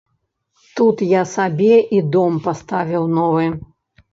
[0.77, 3.47] Тут я сабе і дом паставіў новы.